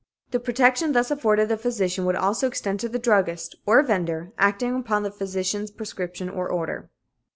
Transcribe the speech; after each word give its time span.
"The 0.31 0.39
protection 0.39 0.93
thus 0.93 1.11
afforded 1.11 1.47
the 1.49 1.57
physician 1.57 2.05
would 2.05 2.15
also 2.15 2.47
extend 2.47 2.79
to 2.79 2.89
the 2.89 2.97
druggist, 2.97 3.53
or 3.67 3.83
vendor, 3.83 4.33
acting 4.39 4.75
upon 4.79 5.03
the 5.03 5.11
physician's 5.11 5.69
prescription 5.69 6.27
or 6.27 6.49
order." 6.49 6.89